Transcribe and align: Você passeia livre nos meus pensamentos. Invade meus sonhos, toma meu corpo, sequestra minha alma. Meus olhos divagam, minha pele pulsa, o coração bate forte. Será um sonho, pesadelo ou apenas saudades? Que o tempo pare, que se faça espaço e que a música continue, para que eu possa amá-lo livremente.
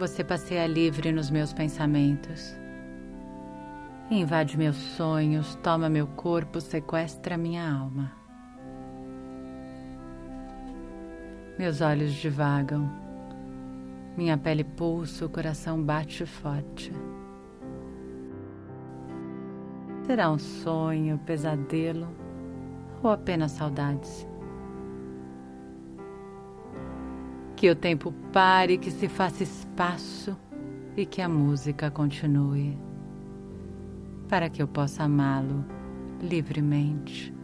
Você 0.00 0.24
passeia 0.24 0.66
livre 0.66 1.12
nos 1.12 1.30
meus 1.30 1.52
pensamentos. 1.52 2.56
Invade 4.10 4.56
meus 4.56 4.76
sonhos, 4.76 5.56
toma 5.56 5.90
meu 5.90 6.06
corpo, 6.06 6.58
sequestra 6.58 7.36
minha 7.36 7.70
alma. 7.70 8.10
Meus 11.58 11.82
olhos 11.82 12.14
divagam, 12.14 12.90
minha 14.16 14.38
pele 14.38 14.64
pulsa, 14.64 15.26
o 15.26 15.28
coração 15.28 15.84
bate 15.84 16.24
forte. 16.24 16.90
Será 20.06 20.30
um 20.30 20.38
sonho, 20.38 21.18
pesadelo 21.26 22.08
ou 23.02 23.10
apenas 23.10 23.52
saudades? 23.52 24.26
Que 27.60 27.68
o 27.68 27.76
tempo 27.76 28.10
pare, 28.32 28.78
que 28.78 28.90
se 28.90 29.06
faça 29.06 29.42
espaço 29.42 30.34
e 30.96 31.04
que 31.04 31.20
a 31.20 31.28
música 31.28 31.90
continue, 31.90 32.78
para 34.30 34.48
que 34.48 34.62
eu 34.62 34.66
possa 34.66 35.02
amá-lo 35.02 35.62
livremente. 36.22 37.34